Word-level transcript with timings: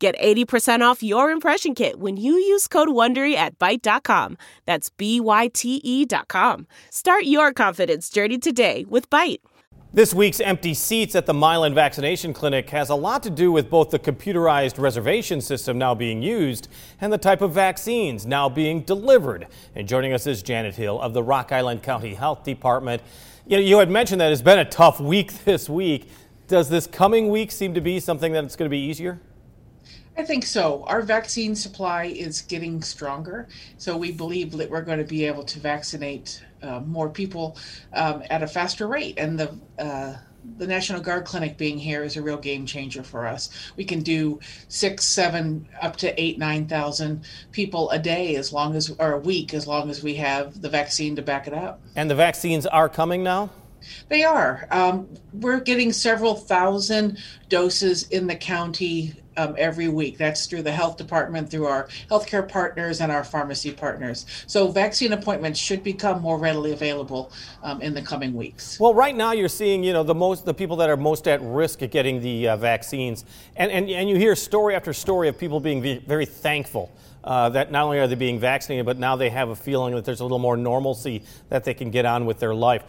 Get 0.00 0.18
80% 0.18 0.80
off 0.80 1.02
your 1.02 1.30
impression 1.30 1.74
kit 1.74 1.98
when 1.98 2.16
you 2.16 2.32
use 2.32 2.66
code 2.66 2.88
WONDERY 2.88 3.34
at 3.34 3.58
Byte.com. 3.58 4.38
That's 4.64 4.88
B-Y-T-E 4.88 6.06
dot 6.06 6.26
com. 6.26 6.66
Start 6.88 7.24
your 7.24 7.52
confidence 7.52 8.08
journey 8.08 8.38
today 8.38 8.86
with 8.88 9.10
Byte. 9.10 9.40
This 9.92 10.14
week's 10.14 10.40
empty 10.40 10.72
seats 10.72 11.14
at 11.14 11.26
the 11.26 11.34
Milan 11.34 11.74
Vaccination 11.74 12.32
Clinic 12.32 12.70
has 12.70 12.88
a 12.88 12.94
lot 12.94 13.22
to 13.24 13.30
do 13.30 13.52
with 13.52 13.68
both 13.68 13.90
the 13.90 13.98
computerized 13.98 14.78
reservation 14.78 15.42
system 15.42 15.76
now 15.76 15.94
being 15.94 16.22
used 16.22 16.68
and 17.02 17.12
the 17.12 17.18
type 17.18 17.42
of 17.42 17.52
vaccines 17.52 18.24
now 18.24 18.48
being 18.48 18.80
delivered. 18.80 19.48
And 19.74 19.86
joining 19.86 20.14
us 20.14 20.26
is 20.26 20.42
Janet 20.42 20.76
Hill 20.76 20.98
of 20.98 21.12
the 21.12 21.22
Rock 21.22 21.52
Island 21.52 21.82
County 21.82 22.14
Health 22.14 22.42
Department. 22.42 23.02
You, 23.46 23.58
know, 23.58 23.62
you 23.62 23.78
had 23.80 23.90
mentioned 23.90 24.22
that 24.22 24.32
it's 24.32 24.40
been 24.40 24.60
a 24.60 24.64
tough 24.64 24.98
week 24.98 25.30
this 25.44 25.68
week. 25.68 26.08
Does 26.48 26.70
this 26.70 26.86
coming 26.86 27.28
week 27.28 27.50
seem 27.52 27.74
to 27.74 27.82
be 27.82 28.00
something 28.00 28.32
that's 28.32 28.56
going 28.56 28.66
to 28.66 28.74
be 28.74 28.80
easier? 28.80 29.20
I 30.20 30.22
think 30.22 30.44
so. 30.44 30.84
Our 30.86 31.00
vaccine 31.00 31.54
supply 31.54 32.04
is 32.04 32.42
getting 32.42 32.82
stronger, 32.82 33.48
so 33.78 33.96
we 33.96 34.12
believe 34.12 34.52
that 34.52 34.68
we're 34.68 34.82
going 34.82 34.98
to 34.98 35.04
be 35.04 35.24
able 35.24 35.44
to 35.44 35.58
vaccinate 35.58 36.44
uh, 36.62 36.80
more 36.80 37.08
people 37.08 37.56
um, 37.94 38.22
at 38.28 38.42
a 38.42 38.46
faster 38.46 38.86
rate. 38.86 39.14
And 39.16 39.40
the 39.40 39.56
uh, 39.78 40.16
the 40.58 40.66
National 40.66 41.00
Guard 41.00 41.24
Clinic 41.24 41.56
being 41.56 41.78
here 41.78 42.04
is 42.04 42.18
a 42.18 42.22
real 42.22 42.36
game 42.36 42.66
changer 42.66 43.02
for 43.02 43.26
us. 43.26 43.48
We 43.76 43.84
can 43.84 44.02
do 44.02 44.40
six, 44.68 45.06
seven, 45.06 45.66
up 45.80 45.96
to 45.96 46.22
eight, 46.22 46.38
nine 46.38 46.66
thousand 46.66 47.24
people 47.50 47.88
a 47.88 47.98
day 47.98 48.36
as 48.36 48.52
long 48.52 48.76
as 48.76 48.90
or 48.98 49.12
a 49.12 49.18
week 49.18 49.54
as 49.54 49.66
long 49.66 49.88
as 49.88 50.02
we 50.02 50.16
have 50.16 50.60
the 50.60 50.68
vaccine 50.68 51.16
to 51.16 51.22
back 51.22 51.46
it 51.46 51.54
up. 51.54 51.80
And 51.96 52.10
the 52.10 52.14
vaccines 52.14 52.66
are 52.66 52.90
coming 52.90 53.22
now. 53.22 53.48
They 54.10 54.24
are. 54.24 54.68
Um, 54.70 55.08
we're 55.32 55.60
getting 55.60 55.94
several 55.94 56.34
thousand 56.34 57.16
doses 57.48 58.06
in 58.08 58.26
the 58.26 58.36
county 58.36 59.14
um, 59.36 59.54
every 59.58 59.88
week. 59.88 60.18
That's 60.18 60.46
through 60.46 60.62
the 60.62 60.72
health 60.72 60.96
department, 60.96 61.50
through 61.50 61.66
our 61.66 61.88
healthcare 62.10 62.48
partners, 62.48 63.00
and 63.00 63.10
our 63.12 63.24
pharmacy 63.24 63.72
partners. 63.72 64.26
So 64.46 64.68
vaccine 64.68 65.12
appointments 65.12 65.58
should 65.58 65.82
become 65.82 66.20
more 66.20 66.38
readily 66.38 66.72
available 66.72 67.32
um, 67.62 67.80
in 67.82 67.94
the 67.94 68.02
coming 68.02 68.34
weeks. 68.34 68.78
Well, 68.80 68.94
right 68.94 69.14
now 69.14 69.32
you're 69.32 69.48
seeing, 69.48 69.84
you 69.84 69.92
know, 69.92 70.02
the 70.02 70.14
most 70.14 70.44
the 70.44 70.54
people 70.54 70.76
that 70.76 70.90
are 70.90 70.96
most 70.96 71.28
at 71.28 71.40
risk 71.42 71.82
of 71.82 71.90
getting 71.90 72.20
the 72.20 72.48
uh, 72.48 72.56
vaccines, 72.56 73.24
and, 73.56 73.70
and 73.70 73.88
and 73.88 74.08
you 74.08 74.16
hear 74.16 74.34
story 74.34 74.74
after 74.74 74.92
story 74.92 75.28
of 75.28 75.38
people 75.38 75.60
being 75.60 76.00
very 76.06 76.26
thankful. 76.26 76.90
Uh, 77.22 77.50
that 77.50 77.70
not 77.70 77.84
only 77.84 77.98
are 77.98 78.06
they 78.06 78.14
being 78.14 78.40
vaccinated, 78.40 78.86
but 78.86 78.98
now 78.98 79.14
they 79.14 79.28
have 79.28 79.50
a 79.50 79.54
feeling 79.54 79.94
that 79.94 80.06
there's 80.06 80.20
a 80.20 80.22
little 80.22 80.38
more 80.38 80.56
normalcy 80.56 81.22
that 81.50 81.64
they 81.64 81.74
can 81.74 81.90
get 81.90 82.06
on 82.06 82.24
with 82.24 82.38
their 82.38 82.54
life. 82.54 82.82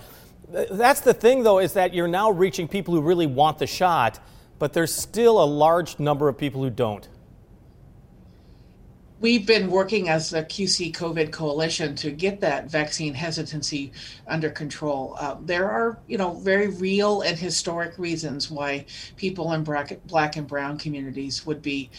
That's 0.50 1.02
the 1.02 1.14
thing, 1.14 1.44
though, 1.44 1.60
is 1.60 1.74
that 1.74 1.94
you're 1.94 2.08
now 2.08 2.32
reaching 2.32 2.68
people 2.68 2.94
who 2.94 3.02
really 3.02 3.28
want 3.28 3.60
the 3.60 3.68
shot, 3.68 4.20
but 4.62 4.74
there's 4.74 4.94
still 4.94 5.42
a 5.42 5.44
large 5.44 5.98
number 5.98 6.30
of 6.30 6.38
people 6.38 6.62
who 6.62 6.70
don't. 6.70 7.10
We've 9.20 9.44
been 9.44 9.72
working 9.72 10.08
as 10.08 10.34
a 10.34 10.44
QC 10.44 10.94
COVID 10.94 11.32
coalition 11.32 11.96
to 11.96 12.12
get 12.12 12.40
that 12.42 12.70
vaccine 12.70 13.16
hesitancy 13.16 13.92
under 14.28 14.52
control. 14.52 15.16
Uh, 15.20 15.38
there 15.42 15.68
are, 15.68 15.98
you 16.06 16.20
know, 16.20 16.36
very 16.36 16.68
real 16.68 17.22
and 17.22 17.40
historic 17.40 17.98
reasons 17.98 18.52
why 18.52 18.86
people 19.16 19.52
in 19.54 19.64
black 19.64 20.36
and 20.36 20.46
brown 20.46 20.78
communities 20.78 21.44
would 21.44 21.64
be 21.64 21.90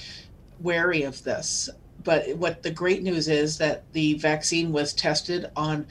wary 0.61 1.03
of 1.03 1.21
this. 1.25 1.69
But 2.05 2.29
what 2.37 2.63
the 2.63 2.71
great 2.71 3.03
news 3.03 3.27
is 3.27 3.59
that 3.59 3.93
the 3.93 4.15
vaccine 4.15 4.71
was 4.71 4.95
tested 4.95 5.51
on 5.57 5.89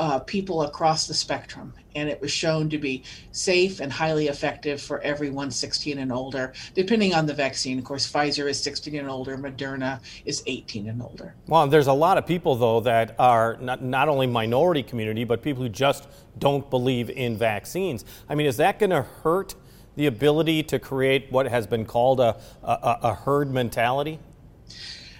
uh, 0.00 0.18
people 0.20 0.62
across 0.62 1.06
the 1.06 1.12
spectrum, 1.12 1.74
and 1.94 2.08
it 2.08 2.18
was 2.22 2.30
shown 2.30 2.70
to 2.70 2.78
be 2.78 3.04
safe 3.32 3.80
and 3.80 3.92
highly 3.92 4.28
effective 4.28 4.80
for 4.80 4.98
everyone 5.02 5.50
16 5.50 5.98
and 5.98 6.10
older, 6.10 6.54
depending 6.74 7.12
on 7.12 7.26
the 7.26 7.34
vaccine. 7.34 7.78
Of 7.78 7.84
course, 7.84 8.10
Pfizer 8.10 8.48
is 8.48 8.58
16 8.62 8.94
and 8.94 9.10
older, 9.10 9.36
Moderna 9.36 10.00
is 10.24 10.42
18 10.46 10.88
and 10.88 11.02
older. 11.02 11.34
Well, 11.46 11.66
there's 11.66 11.86
a 11.86 11.92
lot 11.92 12.16
of 12.16 12.26
people, 12.26 12.56
though, 12.56 12.80
that 12.80 13.14
are 13.18 13.58
not, 13.60 13.82
not 13.82 14.08
only 14.08 14.26
minority 14.26 14.82
community, 14.82 15.24
but 15.24 15.42
people 15.42 15.62
who 15.62 15.68
just 15.68 16.08
don't 16.38 16.70
believe 16.70 17.10
in 17.10 17.36
vaccines. 17.36 18.06
I 18.26 18.34
mean, 18.34 18.46
is 18.46 18.56
that 18.56 18.78
going 18.78 18.90
to 18.90 19.02
hurt 19.02 19.54
the 19.96 20.06
ability 20.06 20.62
to 20.62 20.78
create 20.78 21.30
what 21.30 21.46
has 21.46 21.66
been 21.66 21.84
called 21.84 22.20
a, 22.20 22.40
a, 22.62 22.98
a 23.02 23.14
herd 23.14 23.52
mentality? 23.52 24.18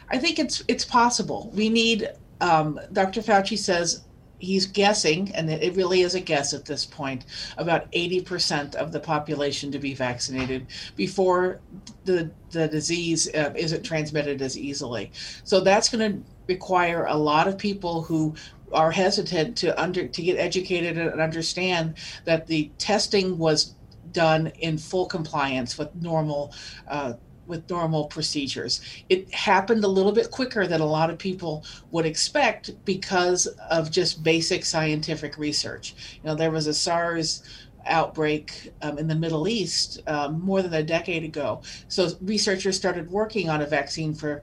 I 0.09 0.17
think 0.17 0.39
it's 0.39 0.65
it's 0.69 0.87
possible. 0.87 1.53
We 1.55 1.69
need. 1.69 2.09
Um, 2.41 2.81
Dr. 2.95 3.21
Fauci 3.21 3.59
says 3.59 4.05
he's 4.41 4.67
guessing, 4.67 5.33
and 5.35 5.51
it 5.51 5.77
really 5.77 6.01
is 6.01 6.15
a 6.15 6.21
guess 6.21 6.53
at 6.53 6.65
this 6.65 6.85
point, 6.85 7.25
about 7.59 7.91
80% 7.93 8.75
of 8.75 8.93
the 8.93 9.01
population 9.01 9.71
to 9.73 9.79
be 9.79 9.95
vaccinated 9.95 10.67
before 10.97 11.61
the 12.05 12.31
the 12.51 12.67
disease 12.67 13.33
uh, 13.35 13.53
isn't 13.55 13.85
transmitted 13.85 14.43
as 14.43 14.59
easily. 14.59 15.13
So 15.45 15.61
that's 15.61 15.89
going 15.89 16.13
to 16.13 16.29
require 16.49 17.05
a 17.05 17.17
lot 17.17 17.47
of 17.47 17.57
people 17.57 18.03
who 18.03 18.35
are 18.73 18.91
hesitant 18.91 19.57
to 19.59 19.81
under 19.81 20.07
to 20.09 20.23
get 20.23 20.39
educated 20.39 20.99
and 20.99 21.21
understand 21.21 21.95
that 22.25 22.47
the 22.47 22.71
testing 22.79 23.39
was 23.39 23.75
done 24.13 24.49
in 24.59 24.79
full 24.79 25.07
compliance 25.07 25.79
with 25.79 25.95
normal 25.97 26.53
uh, 26.89 27.15
with 27.51 27.69
normal 27.69 28.07
procedures. 28.07 28.81
It 29.09 29.33
happened 29.35 29.85
a 29.85 29.89
little 29.89 30.13
bit 30.13 30.31
quicker 30.31 30.67
than 30.67 30.81
a 30.81 30.87
lot 30.87 31.11
of 31.11 31.19
people 31.19 31.65
would 31.91 32.07
expect 32.07 32.73
because 32.85 33.47
of 33.71 33.91
just 33.91 34.23
basic 34.23 34.65
scientific 34.65 35.37
research. 35.37 35.95
You 36.23 36.31
know, 36.31 36.35
there 36.35 36.51
was 36.51 36.67
a 36.67 36.75
SARS 36.75 37.43
outbreak 37.87 38.73
um, 38.83 38.99
in 38.99 39.09
the 39.09 39.15
Middle 39.15 39.49
East 39.49 40.01
um, 40.07 40.41
more 40.41 40.63
than 40.63 40.73
a 40.75 40.83
decade 40.83 41.25
ago. 41.25 41.63
So 41.89 42.11
researchers 42.23 42.77
started 42.77 43.11
working 43.11 43.49
on 43.51 43.61
a 43.61 43.67
vaccine 43.67 44.15
for 44.15 44.43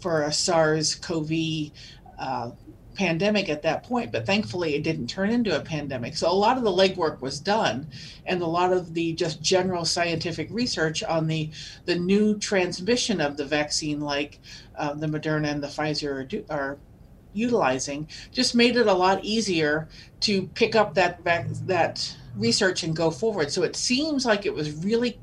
for 0.00 0.24
a 0.24 0.32
SARS-CoV 0.32 1.70
uh, 2.18 2.50
pandemic 2.98 3.48
at 3.48 3.62
that 3.62 3.84
point, 3.84 4.10
but 4.10 4.26
thankfully 4.26 4.74
it 4.74 4.82
didn't 4.82 5.06
turn 5.06 5.30
into 5.30 5.56
a 5.56 5.60
pandemic. 5.60 6.16
So 6.16 6.28
a 6.28 6.34
lot 6.34 6.58
of 6.58 6.64
the 6.64 6.70
legwork 6.70 7.20
was 7.20 7.38
done, 7.38 7.86
and 8.26 8.42
a 8.42 8.46
lot 8.46 8.72
of 8.72 8.92
the 8.92 9.12
just 9.12 9.40
general 9.40 9.84
scientific 9.84 10.48
research 10.50 11.04
on 11.04 11.28
the 11.28 11.50
the 11.86 11.94
new 11.94 12.36
transmission 12.38 13.20
of 13.20 13.36
the 13.36 13.44
vaccine, 13.44 14.00
like 14.00 14.40
uh, 14.76 14.94
the 14.94 15.06
Moderna 15.06 15.48
and 15.48 15.62
the 15.62 15.68
Pfizer 15.68 16.10
are, 16.10 16.24
do, 16.24 16.44
are 16.50 16.78
utilizing, 17.32 18.08
just 18.32 18.54
made 18.56 18.76
it 18.76 18.88
a 18.88 18.92
lot 18.92 19.24
easier 19.24 19.88
to 20.20 20.48
pick 20.48 20.74
up 20.74 20.94
that 20.94 21.24
that 21.66 22.16
research 22.36 22.82
and 22.82 22.96
go 22.96 23.10
forward. 23.10 23.50
So 23.52 23.62
it 23.62 23.76
seems 23.76 24.26
like 24.26 24.44
it 24.44 24.54
was 24.54 24.72
really 24.84 25.20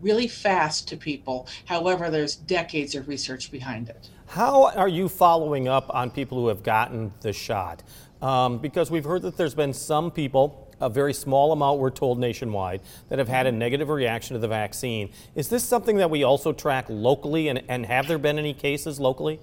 really 0.00 0.28
fast 0.28 0.88
to 0.88 0.96
people. 0.96 1.46
However, 1.64 2.10
there's 2.10 2.36
decades 2.36 2.94
of 2.94 3.08
research 3.08 3.50
behind 3.50 3.88
it. 3.88 4.10
How 4.28 4.70
are 4.70 4.88
you 4.88 5.08
following 5.08 5.68
up 5.68 5.92
on 5.94 6.10
people 6.10 6.38
who 6.38 6.48
have 6.48 6.62
gotten 6.62 7.12
the 7.20 7.32
shot? 7.32 7.82
Um, 8.20 8.58
because 8.58 8.90
we've 8.90 9.04
heard 9.04 9.22
that 9.22 9.36
there's 9.36 9.54
been 9.54 9.72
some 9.72 10.10
people, 10.10 10.74
a 10.80 10.88
very 10.88 11.12
small 11.12 11.52
amount, 11.52 11.78
we're 11.78 11.90
told 11.90 12.18
nationwide, 12.18 12.80
that 13.08 13.18
have 13.18 13.28
had 13.28 13.46
a 13.46 13.52
negative 13.52 13.88
reaction 13.88 14.34
to 14.34 14.40
the 14.40 14.48
vaccine. 14.48 15.10
Is 15.34 15.48
this 15.48 15.62
something 15.64 15.96
that 15.98 16.10
we 16.10 16.24
also 16.24 16.52
track 16.52 16.86
locally, 16.88 17.48
and, 17.48 17.62
and 17.68 17.86
have 17.86 18.08
there 18.08 18.18
been 18.18 18.38
any 18.38 18.54
cases 18.54 18.98
locally? 18.98 19.38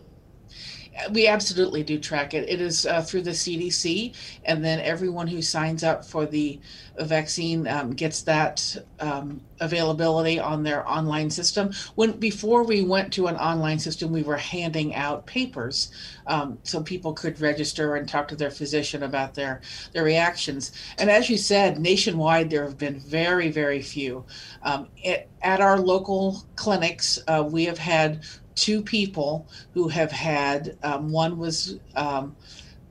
We 1.12 1.28
absolutely 1.28 1.84
do 1.84 2.00
track 2.00 2.34
it. 2.34 2.48
It 2.50 2.62
is 2.62 2.86
uh, 2.86 3.02
through 3.02 3.24
the 3.24 3.32
CDC, 3.32 4.14
and 4.46 4.64
then 4.64 4.80
everyone 4.80 5.28
who 5.28 5.42
signs 5.42 5.84
up 5.84 6.06
for 6.06 6.26
the 6.26 6.60
vaccine 7.00 7.68
um, 7.68 7.92
gets 7.92 8.22
that 8.22 8.78
um, 9.00 9.42
availability 9.60 10.40
on 10.40 10.64
their 10.64 10.88
online 10.88 11.30
system. 11.30 11.72
When 11.96 12.12
before 12.12 12.64
we 12.64 12.84
went 12.84 13.12
to 13.14 13.28
an 13.28 13.36
online 13.38 13.80
system, 13.80 14.12
we 14.12 14.22
were 14.22 14.38
handing 14.38 14.94
out 14.94 15.26
papers 15.26 15.92
um, 16.28 16.60
so 16.64 16.84
people 16.84 17.14
could 17.14 17.42
register 17.42 17.96
and 17.96 18.08
talk 18.08 18.28
to 18.28 18.36
their 18.36 18.52
physician 18.52 19.04
about 19.04 19.34
their 19.34 19.62
their 19.94 20.04
reactions. 20.04 20.72
And 20.98 21.10
as 21.10 21.30
you 21.30 21.38
said, 21.38 21.80
nationwide 21.80 22.50
there 22.50 22.64
have 22.64 22.78
been 22.78 23.00
very 23.00 23.50
very 23.50 23.82
few. 23.82 24.26
Um, 24.62 24.88
it, 24.98 25.30
at 25.42 25.60
our 25.60 25.80
local 25.80 26.44
clinics, 26.56 27.20
uh, 27.28 27.44
we 27.50 27.66
have 27.66 27.78
had 27.78 28.24
two 28.56 28.82
people 28.82 29.48
who 29.74 29.88
have 29.88 30.12
had 30.12 30.78
um, 30.84 31.12
one 31.12 31.38
was 31.38 31.80
um, 31.96 32.36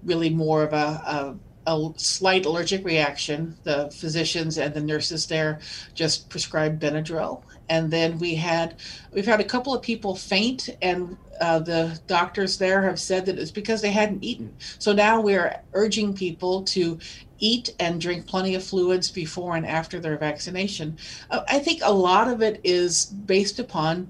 really 0.05 0.31
more 0.31 0.62
of 0.62 0.73
a, 0.73 1.37
a, 1.67 1.73
a, 1.73 1.93
slight 1.97 2.47
allergic 2.47 2.85
reaction. 2.85 3.56
The 3.62 3.91
physicians 3.91 4.59
and 4.59 4.75
the 4.75 4.81
nurses 4.81 5.26
there 5.26 5.61
just 5.94 6.29
prescribed 6.29 6.82
Benadryl, 6.82 7.43
and 7.69 7.91
then 7.91 8.19
we 8.19 8.35
had 8.35 8.76
we've 9.12 9.26
had 9.26 9.41
a 9.41 9.44
couple 9.44 9.75
of 9.75 9.82
people 9.82 10.17
faint 10.17 10.69
and 10.82 11.17
uh, 11.41 11.59
the 11.59 12.00
doctors 12.06 12.56
there 12.58 12.82
have 12.82 13.00
said 13.00 13.26
that 13.26 13.38
it's 13.38 13.50
because 13.50 13.82
they 13.82 13.91
hadn't 13.91 14.23
eaten. 14.23 14.55
So 14.79 14.93
now 14.93 15.20
we're 15.20 15.61
urging 15.73 16.15
people 16.15 16.62
to 16.65 16.99
eat 17.41 17.75
and 17.81 18.00
drink 18.00 18.26
plenty 18.26 18.55
of 18.55 18.62
fluids 18.62 19.11
before 19.11 19.56
and 19.56 19.67
after 19.67 19.99
their 19.99 20.17
vaccination. 20.17 20.97
Uh, 21.31 21.41
I 21.49 21.58
think 21.58 21.81
a 21.82 21.93
lot 21.93 22.29
of 22.29 22.43
it 22.43 22.61
is 22.62 23.06
based 23.06 23.58
upon 23.58 24.08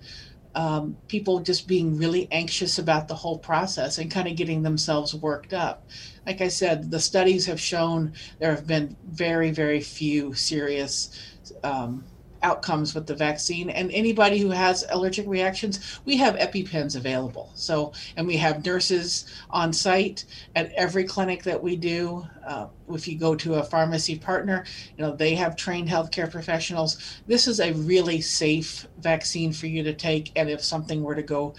um, 0.54 0.96
people 1.08 1.40
just 1.40 1.66
being 1.66 1.96
really 1.96 2.28
anxious 2.31 2.78
about 2.78 3.08
the 3.08 3.14
whole 3.14 3.38
process 3.38 3.99
and 3.99 4.10
kind 4.10 4.28
of 4.28 4.37
getting 4.37 4.62
themselves 4.62 5.14
worked 5.14 5.52
up. 5.52 5.88
Like 6.26 6.40
I 6.40 6.49
said, 6.49 6.90
the 6.90 7.00
studies 7.00 7.46
have 7.46 7.60
shown 7.60 8.12
there 8.38 8.54
have 8.54 8.66
been 8.66 8.96
very, 9.04 9.50
very 9.50 9.81
few 9.81 10.34
serious 10.34 11.19
um, 11.64 12.04
outcomes 12.42 12.94
with 12.94 13.06
the 13.06 13.14
vaccine. 13.14 13.70
And 13.70 13.90
anybody 13.92 14.38
who 14.38 14.50
has 14.50 14.84
allergic 14.90 15.26
reactions, 15.26 16.00
we 16.04 16.16
have 16.16 16.36
EpiPens 16.36 16.96
available. 16.96 17.50
So, 17.54 17.92
and 18.16 18.26
we 18.26 18.36
have 18.36 18.64
nurses 18.64 19.26
on 19.50 19.72
site 19.72 20.24
at 20.54 20.72
every 20.72 21.04
clinic 21.04 21.42
that 21.44 21.62
we 21.62 21.76
do. 21.76 22.26
Uh, 22.46 22.66
if 22.90 23.06
you 23.06 23.18
go 23.18 23.34
to 23.36 23.54
a 23.54 23.62
pharmacy 23.62 24.18
partner, 24.18 24.64
you 24.96 25.04
know, 25.04 25.14
they 25.14 25.34
have 25.34 25.56
trained 25.56 25.88
healthcare 25.88 26.30
professionals. 26.30 27.20
This 27.26 27.46
is 27.46 27.60
a 27.60 27.72
really 27.72 28.20
safe 28.20 28.86
vaccine 28.98 29.52
for 29.52 29.66
you 29.66 29.82
to 29.82 29.94
take. 29.94 30.32
And 30.36 30.50
if 30.50 30.62
something 30.62 31.02
were 31.02 31.14
to 31.14 31.22
go, 31.22 31.54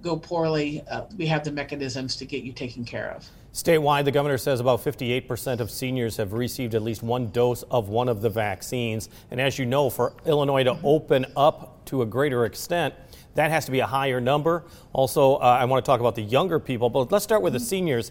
go 0.00 0.16
poorly, 0.16 0.82
uh, 0.90 1.04
we 1.16 1.26
have 1.26 1.44
the 1.44 1.52
mechanisms 1.52 2.16
to 2.16 2.24
get 2.24 2.42
you 2.42 2.52
taken 2.52 2.84
care 2.84 3.12
of. 3.12 3.28
Statewide, 3.52 4.06
the 4.06 4.12
governor 4.12 4.38
says 4.38 4.60
about 4.60 4.82
58% 4.82 5.60
of 5.60 5.70
seniors 5.70 6.16
have 6.16 6.32
received 6.32 6.74
at 6.74 6.82
least 6.82 7.02
one 7.02 7.28
dose 7.28 7.62
of 7.64 7.90
one 7.90 8.08
of 8.08 8.22
the 8.22 8.30
vaccines. 8.30 9.10
And 9.30 9.38
as 9.38 9.58
you 9.58 9.66
know, 9.66 9.90
for 9.90 10.14
Illinois 10.24 10.64
to 10.64 10.78
open 10.82 11.26
up 11.36 11.84
to 11.86 12.00
a 12.00 12.06
greater 12.06 12.46
extent, 12.46 12.94
that 13.34 13.50
has 13.50 13.66
to 13.66 13.70
be 13.70 13.80
a 13.80 13.86
higher 13.86 14.22
number. 14.22 14.64
Also, 14.94 15.34
uh, 15.34 15.58
I 15.60 15.66
want 15.66 15.84
to 15.84 15.86
talk 15.86 16.00
about 16.00 16.14
the 16.14 16.22
younger 16.22 16.58
people, 16.58 16.88
but 16.88 17.12
let's 17.12 17.24
start 17.24 17.42
with 17.42 17.52
the 17.52 17.60
seniors. 17.60 18.10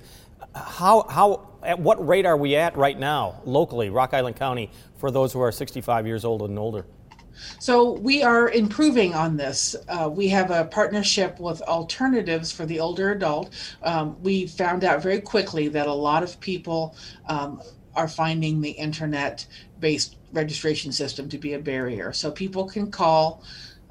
How, 0.54 1.08
how, 1.10 1.50
at 1.64 1.80
what 1.80 2.06
rate 2.08 2.28
are 2.28 2.38
we 2.38 2.56
at 2.56 2.78
right 2.78 2.98
now, 2.98 3.42
locally, 3.44 3.90
Rock 3.90 4.14
Island 4.14 4.36
County, 4.36 4.70
for 4.98 5.10
those 5.10 5.34
who 5.34 5.40
are 5.42 5.52
65 5.52 6.06
years 6.06 6.24
old 6.24 6.44
and 6.44 6.60
older? 6.60 6.86
So 7.60 7.94
we 7.94 8.24
are 8.24 8.50
improving 8.50 9.14
on 9.14 9.38
this. 9.38 9.76
Uh, 9.88 10.10
we 10.10 10.28
have 10.30 10.52
a 10.52 10.66
partnership 10.66 11.40
with 11.40 11.62
Alternatives 11.64 12.52
for 12.52 12.66
the 12.66 12.80
Older 12.80 13.12
Adult. 13.12 13.54
Um, 13.84 14.22
we 14.22 14.48
found 14.48 14.84
out 14.84 15.02
very 15.02 15.22
quickly 15.22 15.68
that 15.70 15.88
a 15.88 15.94
lot 15.94 16.24
of 16.24 16.40
people 16.40 16.96
um, 17.28 17.62
are 17.96 18.08
finding 18.08 18.62
the 18.62 18.72
internet 18.72 19.46
based 19.80 20.18
registration 20.34 20.92
system 20.92 21.28
to 21.30 21.38
be 21.38 21.54
a 21.54 21.60
barrier. 21.60 22.14
So 22.14 22.32
people 22.32 22.66
can 22.66 22.90
call 22.90 23.44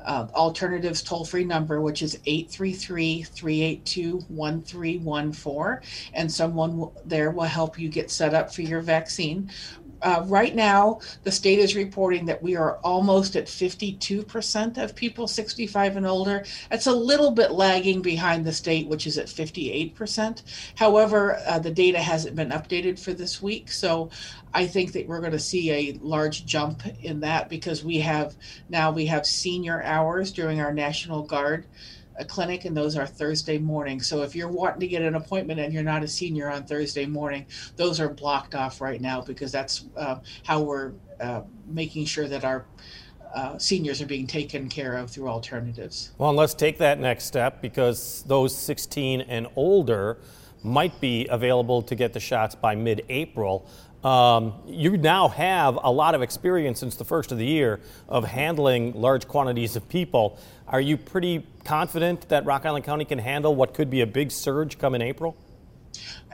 uh, 0.04 0.26
alternatives 0.34 1.02
toll 1.02 1.24
free 1.24 1.44
number, 1.44 1.80
which 1.80 2.02
is 2.02 2.18
833 2.24 3.22
382 3.22 4.18
1314, 4.28 5.90
and 6.14 6.32
someone 6.32 6.88
there 7.04 7.30
will 7.30 7.44
help 7.44 7.78
you 7.78 7.88
get 7.88 8.10
set 8.10 8.34
up 8.34 8.54
for 8.54 8.62
your 8.62 8.80
vaccine 8.80 9.50
uh, 10.02 10.24
right 10.26 10.54
now, 10.54 11.00
the 11.24 11.32
state 11.32 11.58
is 11.58 11.76
reporting 11.76 12.26
that 12.26 12.42
we 12.42 12.56
are 12.56 12.76
almost 12.78 13.36
at 13.36 13.46
52% 13.46 14.78
of 14.82 14.94
people 14.94 15.26
65 15.28 15.96
and 15.96 16.06
older. 16.06 16.44
That's 16.70 16.86
a 16.86 16.92
little 16.92 17.30
bit 17.30 17.52
lagging 17.52 18.02
behind 18.02 18.44
the 18.44 18.52
state, 18.52 18.86
which 18.88 19.06
is 19.06 19.18
at 19.18 19.26
58%. 19.26 20.42
However, 20.76 21.40
uh, 21.46 21.58
the 21.58 21.70
data 21.70 21.98
hasn't 21.98 22.36
been 22.36 22.50
updated 22.50 22.98
for 22.98 23.12
this 23.12 23.42
week. 23.42 23.70
So 23.70 24.10
I 24.52 24.66
think 24.66 24.92
that 24.92 25.06
we're 25.06 25.20
going 25.20 25.32
to 25.32 25.38
see 25.38 25.70
a 25.70 25.98
large 26.02 26.44
jump 26.46 26.82
in 27.02 27.20
that 27.20 27.48
because 27.48 27.84
we 27.84 27.98
have 27.98 28.34
now 28.68 28.90
we 28.90 29.06
have 29.06 29.26
senior 29.26 29.82
hours 29.82 30.32
during 30.32 30.60
our 30.60 30.72
National 30.72 31.22
Guard 31.22 31.66
a 32.20 32.24
clinic, 32.24 32.66
and 32.66 32.76
those 32.76 32.96
are 32.96 33.06
Thursday 33.06 33.58
morning. 33.58 34.00
So 34.00 34.22
if 34.22 34.36
you're 34.36 34.48
wanting 34.48 34.80
to 34.80 34.86
get 34.86 35.02
an 35.02 35.14
appointment 35.14 35.58
and 35.58 35.72
you're 35.72 35.82
not 35.82 36.04
a 36.04 36.08
senior 36.08 36.50
on 36.50 36.64
Thursday 36.64 37.06
morning, 37.06 37.46
those 37.76 37.98
are 37.98 38.10
blocked 38.10 38.54
off 38.54 38.80
right 38.80 39.00
now 39.00 39.22
because 39.22 39.50
that's 39.50 39.86
uh, 39.96 40.16
how 40.44 40.60
we're 40.60 40.92
uh, 41.18 41.42
making 41.66 42.04
sure 42.04 42.28
that 42.28 42.44
our 42.44 42.66
uh, 43.34 43.56
seniors 43.58 44.02
are 44.02 44.06
being 44.06 44.26
taken 44.26 44.68
care 44.68 44.96
of 44.96 45.10
through 45.10 45.28
alternatives. 45.28 46.12
Well, 46.18 46.34
let's 46.34 46.52
take 46.52 46.78
that 46.78 47.00
next 47.00 47.24
step 47.24 47.62
because 47.62 48.22
those 48.26 48.56
16 48.56 49.22
and 49.22 49.46
older 49.56 50.18
might 50.62 51.00
be 51.00 51.26
available 51.30 51.80
to 51.80 51.94
get 51.94 52.12
the 52.12 52.20
shots 52.20 52.54
by 52.54 52.74
mid 52.74 53.02
April. 53.08 53.66
Um, 54.04 54.54
you 54.66 54.96
now 54.96 55.28
have 55.28 55.78
a 55.82 55.90
lot 55.90 56.14
of 56.14 56.22
experience 56.22 56.80
since 56.80 56.96
the 56.96 57.04
first 57.04 57.32
of 57.32 57.38
the 57.38 57.44
year 57.44 57.80
of 58.08 58.24
handling 58.24 58.94
large 58.94 59.28
quantities 59.28 59.76
of 59.76 59.88
people. 59.88 60.38
Are 60.66 60.80
you 60.80 60.96
pretty 60.96 61.46
confident 61.64 62.28
that 62.30 62.46
Rock 62.46 62.64
Island 62.64 62.84
County 62.84 63.04
can 63.04 63.18
handle 63.18 63.54
what 63.54 63.74
could 63.74 63.90
be 63.90 64.00
a 64.00 64.06
big 64.06 64.30
surge 64.30 64.78
come 64.78 64.94
in 64.94 65.02
April? 65.02 65.36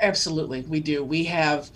Absolutely, 0.00 0.60
we 0.62 0.78
do. 0.78 1.02
We 1.02 1.24
have 1.24 1.70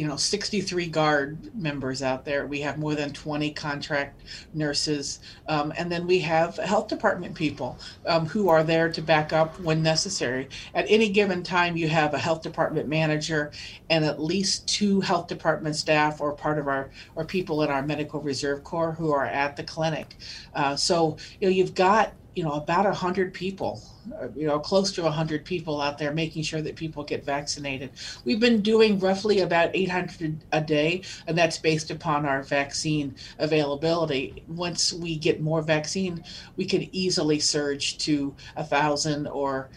you 0.00 0.06
know 0.06 0.16
63 0.16 0.86
guard 0.86 1.54
members 1.54 2.02
out 2.02 2.24
there. 2.24 2.46
We 2.46 2.62
have 2.62 2.78
more 2.78 2.94
than 2.94 3.12
20 3.12 3.50
contract 3.50 4.22
nurses. 4.54 5.20
Um, 5.46 5.74
and 5.76 5.92
then 5.92 6.06
we 6.06 6.20
have 6.20 6.56
health 6.56 6.88
department 6.88 7.34
people 7.34 7.78
um, 8.06 8.24
who 8.24 8.48
are 8.48 8.64
there 8.64 8.90
to 8.90 9.02
back 9.02 9.34
up 9.34 9.60
when 9.60 9.82
necessary. 9.82 10.48
At 10.74 10.86
any 10.88 11.10
given 11.10 11.42
time 11.42 11.76
you 11.76 11.86
have 11.88 12.14
a 12.14 12.18
health 12.18 12.40
department 12.40 12.88
manager 12.88 13.52
and 13.90 14.02
at 14.06 14.18
least 14.18 14.66
two 14.66 15.02
health 15.02 15.26
department 15.26 15.76
staff 15.76 16.22
or 16.22 16.32
part 16.32 16.58
of 16.58 16.66
our 16.66 16.88
or 17.14 17.26
people 17.26 17.62
in 17.62 17.68
our 17.68 17.82
medical 17.82 18.22
reserve 18.22 18.64
corps 18.64 18.92
who 18.92 19.12
are 19.12 19.26
at 19.26 19.54
the 19.54 19.64
clinic. 19.64 20.16
Uh, 20.54 20.76
so 20.76 21.18
you 21.42 21.46
know 21.46 21.52
you've 21.52 21.74
got 21.74 22.14
you 22.40 22.46
know 22.46 22.52
about 22.52 22.86
a 22.86 22.94
hundred 22.94 23.34
people 23.34 23.82
uh, 24.18 24.28
you 24.34 24.46
know 24.46 24.58
close 24.58 24.92
to 24.92 25.04
a 25.04 25.10
hundred 25.10 25.44
people 25.44 25.78
out 25.78 25.98
there 25.98 26.10
making 26.10 26.42
sure 26.42 26.62
that 26.62 26.74
people 26.74 27.04
get 27.04 27.22
vaccinated. 27.22 27.90
We've 28.24 28.40
been 28.40 28.62
doing 28.62 28.98
roughly 28.98 29.40
about 29.40 29.68
800 29.74 30.42
a 30.52 30.62
day 30.62 31.02
and 31.26 31.36
that's 31.36 31.58
based 31.58 31.90
upon 31.90 32.24
our 32.24 32.42
vaccine 32.42 33.14
availability. 33.38 34.42
Once 34.48 34.90
we 34.90 35.16
get 35.16 35.42
more 35.42 35.60
vaccine 35.60 36.24
we 36.56 36.64
can 36.64 36.88
easily 36.96 37.40
surge 37.40 37.98
to 37.98 38.34
a 38.56 38.64
thousand 38.64 39.26
or 39.26 39.68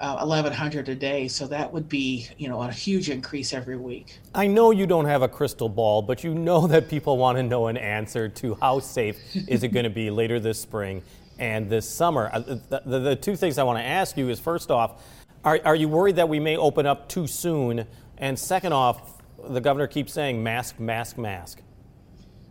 uh, 0.00 0.16
1100 0.16 0.88
a 0.88 0.94
day. 0.94 1.28
So 1.28 1.46
that 1.46 1.72
would 1.72 1.88
be 1.88 2.26
you 2.36 2.48
know 2.48 2.60
a 2.62 2.72
huge 2.72 3.10
increase 3.10 3.54
every 3.54 3.76
week. 3.76 4.18
I 4.34 4.48
know 4.48 4.72
you 4.72 4.88
don't 4.88 5.04
have 5.04 5.22
a 5.22 5.28
crystal 5.28 5.68
ball 5.68 6.02
but 6.02 6.24
you 6.24 6.34
know 6.34 6.66
that 6.66 6.88
people 6.88 7.16
want 7.16 7.38
to 7.38 7.44
know 7.44 7.68
an 7.68 7.76
answer 7.76 8.28
to 8.28 8.56
how 8.56 8.80
safe 8.80 9.18
is 9.46 9.62
it 9.62 9.68
going 9.68 9.84
to 9.84 9.96
be 10.02 10.10
later 10.10 10.40
this 10.40 10.58
spring 10.58 11.04
and 11.38 11.70
this 11.70 11.88
summer. 11.88 12.30
Uh, 12.32 12.40
the, 12.40 12.82
the, 12.84 12.98
the 12.98 13.16
two 13.16 13.36
things 13.36 13.58
I 13.58 13.62
want 13.62 13.78
to 13.78 13.84
ask 13.84 14.16
you 14.16 14.28
is 14.28 14.40
first 14.40 14.70
off, 14.70 15.04
are, 15.44 15.60
are 15.64 15.76
you 15.76 15.88
worried 15.88 16.16
that 16.16 16.28
we 16.28 16.40
may 16.40 16.56
open 16.56 16.86
up 16.86 17.08
too 17.08 17.26
soon? 17.26 17.86
And 18.18 18.38
second 18.38 18.72
off, 18.72 19.22
the 19.48 19.60
governor 19.60 19.86
keeps 19.86 20.12
saying 20.12 20.42
mask, 20.42 20.80
mask, 20.80 21.16
mask. 21.16 21.62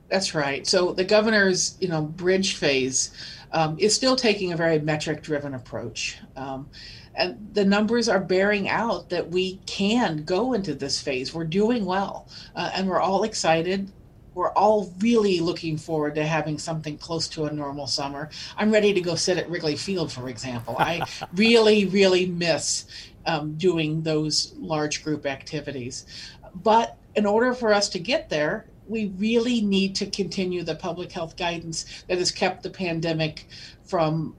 That's 0.10 0.34
right. 0.34 0.66
So 0.66 0.94
the 0.94 1.04
governor's, 1.04 1.78
you 1.82 1.90
know, 1.90 2.02
bridge 2.02 2.56
phase 2.56 3.12
um, 3.52 3.78
is 3.78 3.94
still 3.94 4.16
taking 4.16 4.54
a 4.54 4.58
very 4.58 4.80
metric-driven 4.80 5.54
approach, 5.54 6.18
um, 6.38 6.70
and 7.16 7.50
the 7.54 7.66
numbers 7.66 8.08
are 8.08 8.20
bearing 8.20 8.70
out 8.70 9.10
that 9.10 9.30
we 9.30 9.60
can 9.66 10.24
go 10.24 10.54
into 10.54 10.76
this 10.76 11.02
phase. 11.02 11.34
We're 11.34 11.46
doing 11.46 11.84
well, 11.84 12.30
uh, 12.56 12.72
and 12.74 12.88
we're 12.88 13.02
all 13.02 13.24
excited 13.24 13.92
we're 14.38 14.52
all 14.52 14.94
really 15.00 15.40
looking 15.40 15.78
forward 15.78 16.14
to 16.14 16.24
having 16.24 16.60
something 16.60 16.96
close 16.96 17.28
to 17.28 17.46
a 17.46 17.52
normal 17.52 17.88
summer. 17.88 18.30
I'm 18.56 18.72
ready 18.72 18.94
to 18.94 19.02
go 19.02 19.16
sit 19.16 19.40
at 19.40 19.50
Wrigley 19.50 19.76
Field, 19.76 20.12
for 20.12 20.30
example. 20.30 20.76
I 20.78 21.02
really, 21.34 21.86
really 21.86 22.28
miss 22.28 22.86
um, 23.26 23.56
doing 23.56 24.04
those 24.04 24.54
large 24.60 25.04
group 25.04 25.26
activities. 25.26 26.06
But 26.54 26.98
in 27.16 27.26
order 27.26 27.56
for 27.56 27.74
us 27.74 27.90
to 27.90 28.00
get 28.00 28.30
there, 28.30 28.68
we 28.88 29.08
really 29.18 29.62
need 29.62 29.96
to 29.96 30.06
continue 30.06 30.62
the 30.62 30.76
public 30.76 31.12
health 31.12 31.36
guidance 31.36 32.04
that 32.08 32.20
has 32.20 32.32
kept 32.32 32.62
the 32.62 32.70
pandemic 32.70 33.48
from, 33.86 34.36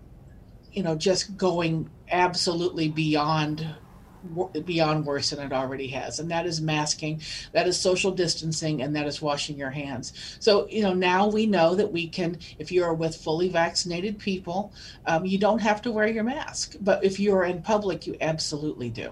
you 0.73 0.85
know, 0.85 0.95
just 0.95 1.37
going 1.37 1.90
absolutely 2.09 2.88
beyond 2.88 3.67
beyond 4.64 5.06
worse 5.06 5.30
than 5.30 5.44
it 5.46 5.52
already 5.52 5.88
has. 5.88 6.18
And 6.18 6.30
that 6.30 6.46
is 6.46 6.60
masking 6.60 7.20
that 7.52 7.66
is 7.66 7.78
social 7.78 8.10
distancing 8.10 8.82
and 8.82 8.94
that 8.96 9.06
is 9.06 9.22
washing 9.22 9.56
your 9.56 9.70
hands. 9.70 10.12
So 10.40 10.66
you 10.68 10.82
know 10.82 10.94
now 10.94 11.28
we 11.28 11.46
know 11.46 11.75
that 11.75 11.90
we 11.90 12.08
can 12.08 12.38
if 12.58 12.72
you 12.72 12.84
are 12.84 12.94
with 12.94 13.16
fully 13.16 13.48
vaccinated 13.48 14.18
people 14.18 14.72
um, 15.06 15.25
you 15.25 15.38
don't 15.38 15.60
have 15.60 15.82
to 15.82 15.92
wear 15.92 16.08
your 16.08 16.25
mask. 16.25 16.76
But 16.80 17.04
if 17.04 17.18
you 17.20 17.34
are 17.34 17.44
in 17.44 17.62
public 17.62 18.06
you 18.06 18.16
absolutely 18.20 18.90
do. 18.90 19.10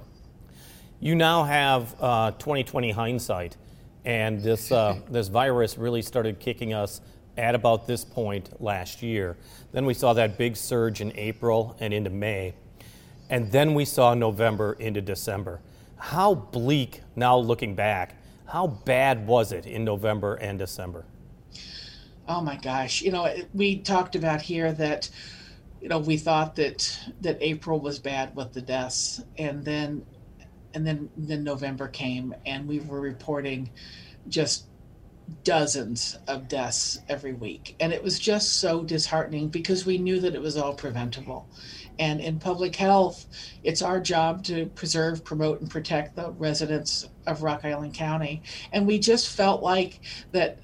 You 1.01 1.15
now 1.15 1.45
have 1.45 1.95
uh, 2.01 2.31
2020 2.33 2.91
hindsight. 2.91 3.57
And 4.05 4.43
this 4.43 4.73
uh, 4.73 5.01
this 5.11 5.29
virus 5.29 5.79
really 5.79 6.03
started 6.03 6.41
kicking 6.41 6.75
us 6.75 7.01
at 7.37 7.55
about 7.55 7.87
this 7.87 8.05
point 8.05 8.63
last 8.63 9.03
year. 9.03 9.37
Then 9.73 9.85
we 9.85 9.95
saw 9.95 10.15
that 10.15 10.39
big 10.39 10.57
surge 10.57 11.01
in 11.01 11.13
april 11.17 11.77
and 11.81 11.93
into 11.93 12.11
may 12.11 12.55
and 13.31 13.51
then 13.53 13.75
we 13.75 13.85
saw 13.85 14.15
November 14.15 14.75
into 14.75 15.01
December. 15.01 15.61
How 15.97 16.35
bleak, 16.35 17.03
now 17.15 17.37
looking 17.37 17.75
back, 17.75 18.15
how 18.47 18.67
bad 18.67 19.27
was 19.27 19.53
it 19.53 19.67
in 19.67 19.85
November 19.85 20.35
and 20.35 20.59
December? 20.59 21.05
Oh 22.29 22.41
my 22.41 22.57
gosh. 22.57 23.03
You 23.03 23.13
know, 23.13 23.35
we 23.55 23.79
talked 23.79 24.17
about 24.17 24.43
here 24.43 24.73
that 24.73 25.09
you 25.81 25.89
know, 25.89 25.99
we 25.99 26.17
thought 26.17 26.57
that 26.57 26.99
that 27.21 27.39
April 27.41 27.79
was 27.79 27.99
bad 27.99 28.35
with 28.35 28.53
the 28.53 28.61
deaths, 28.61 29.23
and 29.39 29.65
then 29.65 30.05
and 30.75 30.87
then 30.87 31.09
then 31.17 31.45
November 31.45 31.87
came, 31.87 32.35
and 32.45 32.67
we 32.67 32.81
were 32.81 33.01
reporting 33.01 33.71
just 34.29 34.67
dozens 35.45 36.19
of 36.29 36.49
deaths 36.49 36.99
every 37.09 37.35
week. 37.35 37.77
And 37.79 37.93
it 37.93 38.03
was 38.03 38.19
just 38.19 38.55
so 38.61 38.83
disheartening 38.83 39.49
because 39.49 39.87
we 39.87 39.99
knew 39.99 40.21
that 40.21 40.35
it 40.35 40.41
was 40.41 40.57
all 40.57 40.75
preventable. 40.75 41.49
And 41.99 42.21
in 42.21 42.39
public 42.39 42.77
health, 42.77 43.27
it's 43.65 43.83
our 43.83 44.01
job 44.01 44.45
to 44.45 44.67
preserve, 44.67 45.25
promote, 45.25 45.61
and 45.61 45.71
protect 45.71 46.17
the 46.17 46.31
residents 46.33 47.09
of 47.27 47.43
Rock 47.43 47.65
Island 47.65 47.95
County. 47.95 48.43
And 48.73 48.87
we 48.87 48.99
just 48.99 49.35
felt 49.35 49.63
like 49.63 50.01
that, 50.33 50.59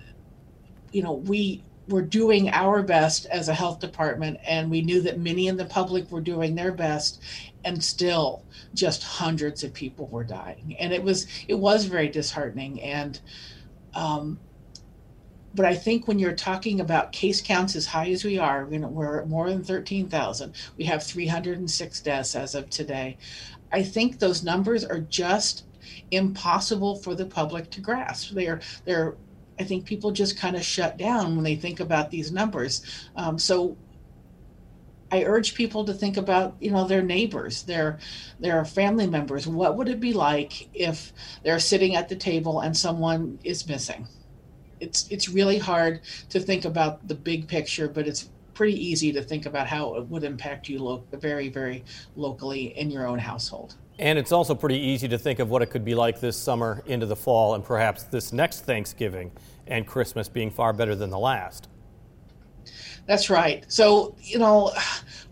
you 0.93 1.03
know, 1.03 1.15
we 1.15 1.65
were 1.89 2.03
doing 2.03 2.49
our 2.51 2.83
best 2.83 3.27
as 3.27 3.49
a 3.49 3.55
health 3.55 3.81
department, 3.81 4.39
and 4.47 4.71
we 4.71 4.83
knew 4.83 5.01
that 5.03 5.19
many 5.19 5.49
in 5.49 5.57
the 5.57 5.65
public 5.65 6.11
were 6.11 6.21
doing 6.21 6.55
their 6.55 6.73
best, 6.73 7.23
and 7.65 7.83
still 7.83 8.45
just 8.75 9.03
hundreds 9.03 9.65
of 9.65 9.73
people 9.73 10.07
were 10.09 10.25
dying. 10.25 10.77
And 10.79 10.93
it 10.93 11.03
was 11.03 11.27
it 11.49 11.55
was 11.55 11.85
very 11.87 12.09
disheartening. 12.09 12.81
And 12.83 13.21
um, 13.95 14.39
but 15.55 15.67
I 15.67 15.75
think 15.75 16.09
when 16.09 16.19
you're 16.19 16.33
talking 16.33 16.81
about 16.81 17.13
case 17.13 17.41
counts 17.41 17.77
as 17.77 17.87
high 17.87 18.11
as 18.11 18.25
we 18.25 18.39
are, 18.39 18.67
you 18.71 18.79
know, 18.79 18.89
we're 18.89 19.25
more 19.27 19.51
than 19.51 19.63
13,000. 19.63 20.55
We 20.79 20.85
have 20.85 21.03
306 21.03 22.01
deaths 22.01 22.35
as 22.35 22.55
of 22.55 22.71
today. 22.71 23.19
I 23.71 23.83
think 23.83 24.19
those 24.19 24.43
numbers 24.43 24.85
are 24.85 25.01
just 25.01 25.65
impossible 26.11 26.97
for 26.97 27.15
the 27.15 27.27
public 27.27 27.71
to 27.71 27.81
grasp. 27.81 28.35
They're 28.35 28.61
they're 28.85 29.17
I 29.59 29.65
think 29.65 29.85
people 29.85 30.11
just 30.11 30.39
kind 30.39 30.57
of 30.57 30.65
shut 30.65 30.97
down 30.97 31.37
when 31.37 31.45
they 31.45 31.57
think 31.57 31.81
about 31.81 32.11
these 32.11 32.33
numbers. 32.33 32.83
Um, 33.17 33.39
so 33.39 33.77
I 35.11 35.25
urge 35.25 35.55
people 35.55 35.85
to 35.85 35.93
think 35.93 36.17
about, 36.17 36.57
you 36.59 36.71
know, 36.71 36.87
their 36.87 37.03
neighbors, 37.03 37.63
their 37.65 37.99
their 38.41 38.65
family 38.65 39.07
members. 39.07 39.47
What 39.47 39.77
would 39.77 39.89
it 39.89 40.01
be 40.01 40.15
like 40.15 40.71
if 40.75 41.13
they're 41.43 41.61
sitting 41.61 41.95
at 41.95 42.09
the 42.09 42.17
table 42.17 42.61
and 42.61 42.77
someone 42.77 43.39
is 43.45 43.69
missing? 43.69 44.09
It's 44.83 45.09
it's 45.11 45.29
really 45.29 45.59
hard 45.59 46.01
to 46.31 46.41
think 46.41 46.65
about 46.65 47.07
the 47.09 47.15
big 47.15 47.49
picture, 47.49 47.89
but 47.89 48.07
it's 48.07 48.31
pretty 48.55 48.75
easy 48.75 49.13
to 49.13 49.23
think 49.23 49.47
about 49.47 49.67
how 49.67 49.95
it 49.95 50.07
would 50.09 50.25
impact 50.25 50.69
you 50.69 50.79
lo- 50.79 51.05
very 51.13 51.49
very 51.49 51.85
locally 52.17 52.77
in 52.79 52.91
your 52.91 53.07
own 53.07 53.19
household. 53.19 53.77
And 53.99 54.19
it's 54.19 54.33
also 54.33 54.55
pretty 54.55 54.79
easy 54.79 55.07
to 55.09 55.19
think 55.19 55.39
of 55.39 55.51
what 55.51 55.63
it 55.63 55.67
could 55.67 55.85
be 55.85 55.95
like 55.95 56.19
this 56.19 56.37
summer 56.37 56.83
into 56.87 57.07
the 57.07 57.17
fall 57.17 57.55
and 57.55 57.65
perhaps 57.65 58.05
this 58.05 58.33
next 58.33 58.61
Thanksgiving 58.65 59.31
and 59.67 59.87
Christmas 59.87 60.29
being 60.29 60.51
far 60.51 60.73
better 60.73 60.95
than 60.95 61.11
the 61.11 61.19
last. 61.19 61.69
That's 63.07 63.31
right. 63.31 63.65
So, 63.69 64.17
you 64.21 64.39
know, 64.39 64.73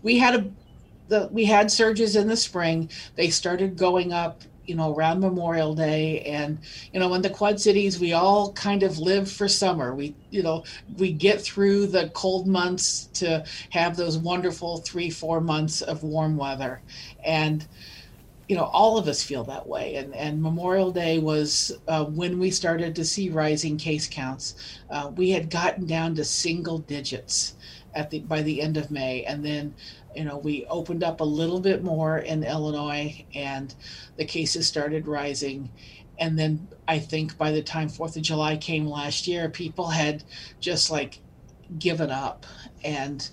we 0.03 0.17
had 0.17 0.35
a 0.35 0.51
the, 1.07 1.27
we 1.31 1.43
had 1.43 1.69
surges 1.69 2.15
in 2.15 2.27
the 2.27 2.37
spring. 2.37 2.89
They 3.15 3.29
started 3.29 3.75
going 3.75 4.13
up 4.13 4.43
you 4.71 4.77
know, 4.77 4.95
around 4.95 5.19
Memorial 5.19 5.75
Day. 5.75 6.21
And, 6.21 6.57
you 6.93 6.99
know, 7.01 7.13
in 7.13 7.21
the 7.21 7.29
Quad 7.29 7.59
Cities, 7.59 7.99
we 7.99 8.13
all 8.13 8.53
kind 8.53 8.83
of 8.83 8.99
live 8.99 9.29
for 9.29 9.49
summer. 9.49 9.93
We, 9.93 10.15
you 10.29 10.43
know, 10.43 10.63
we 10.97 11.11
get 11.11 11.41
through 11.41 11.87
the 11.87 12.09
cold 12.13 12.47
months 12.47 13.09
to 13.15 13.43
have 13.71 13.97
those 13.97 14.17
wonderful 14.17 14.77
three, 14.77 15.09
four 15.09 15.41
months 15.41 15.81
of 15.81 16.03
warm 16.03 16.37
weather. 16.37 16.81
And, 17.21 17.67
you 18.51 18.57
know, 18.57 18.65
all 18.73 18.97
of 18.97 19.07
us 19.07 19.23
feel 19.23 19.45
that 19.45 19.65
way. 19.65 19.95
And, 19.95 20.13
and 20.13 20.41
Memorial 20.41 20.91
Day 20.91 21.19
was 21.19 21.71
uh, 21.87 22.03
when 22.03 22.37
we 22.37 22.51
started 22.51 22.93
to 22.97 23.05
see 23.05 23.29
rising 23.29 23.77
case 23.77 24.09
counts. 24.09 24.55
Uh, 24.89 25.09
we 25.15 25.29
had 25.29 25.49
gotten 25.49 25.85
down 25.85 26.15
to 26.15 26.25
single 26.25 26.79
digits 26.79 27.55
at 27.95 28.09
the 28.09 28.19
by 28.19 28.41
the 28.41 28.61
end 28.61 28.75
of 28.75 28.91
May, 28.91 29.23
and 29.23 29.45
then 29.45 29.73
you 30.13 30.25
know, 30.25 30.37
we 30.37 30.65
opened 30.65 31.01
up 31.01 31.21
a 31.21 31.23
little 31.23 31.61
bit 31.61 31.81
more 31.81 32.17
in 32.17 32.43
Illinois 32.43 33.23
and 33.33 33.73
the 34.17 34.25
cases 34.25 34.67
started 34.67 35.07
rising. 35.07 35.69
And 36.19 36.37
then 36.37 36.67
I 36.89 36.99
think 36.99 37.37
by 37.37 37.51
the 37.51 37.63
time 37.63 37.87
Fourth 37.87 38.17
of 38.17 38.21
July 38.21 38.57
came 38.57 38.85
last 38.85 39.27
year, 39.27 39.47
people 39.47 39.87
had 39.87 40.25
just 40.59 40.91
like 40.91 41.21
given 41.79 42.11
up 42.11 42.45
and 42.83 43.29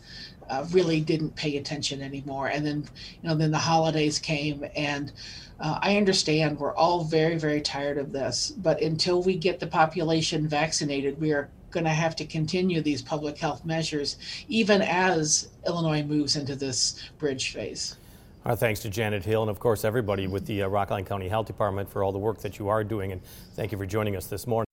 uh, 0.49 0.67
really 0.71 1.01
didn't 1.01 1.35
pay 1.37 1.57
attention 1.57 2.03
anymore. 2.03 2.49
And 2.49 2.65
then, 2.65 2.89
you 3.23 3.29
know, 3.29 3.35
then 3.35 3.51
the 3.51 3.59
holidays 3.59 4.19
came 4.19 4.65
and 4.77 5.13
uh, 5.61 5.79
I 5.83 5.97
understand 5.97 6.59
we're 6.59 6.75
all 6.75 7.03
very, 7.03 7.37
very 7.37 7.61
tired 7.61 7.99
of 7.99 8.13
this, 8.13 8.53
but 8.59 8.81
until 8.81 9.23
we 9.23 9.37
get 9.37 9.59
the 9.59 9.67
population 9.67 10.47
vaccinated, 10.47 11.21
we 11.21 11.33
are 11.33 11.51
going 11.71 11.85
to 11.85 11.91
have 11.91 12.15
to 12.17 12.25
continue 12.25 12.81
these 12.81 13.03
public 13.03 13.37
health 13.37 13.65
measures, 13.65 14.17
even 14.49 14.81
as 14.83 15.49
Illinois 15.67 16.03
moves 16.03 16.37
into 16.37 16.55
this 16.55 17.11
bridge 17.19 17.53
phase. 17.53 17.97
Our 18.45 18.57
thanks 18.57 18.81
to 18.81 18.89
Janet 18.89 19.25
Hill 19.25 19.43
and, 19.43 19.51
of 19.51 19.59
course, 19.59 19.85
everybody 19.85 20.27
with 20.29 20.47
the 20.47 20.63
uh, 20.63 20.69
Rock 20.69 20.91
Island 20.91 21.09
County 21.09 21.29
Health 21.29 21.47
Department 21.47 21.91
for 21.91 22.03
all 22.05 22.13
the 22.13 22.19
work 22.19 22.41
that 22.41 22.59
you 22.59 22.69
are 22.69 22.85
doing. 22.85 23.13
And 23.13 23.21
thank 23.55 23.73
you 23.73 23.79
for 23.79 23.85
joining 23.85 24.17
us 24.17 24.27
this 24.27 24.47
morning. 24.47 24.68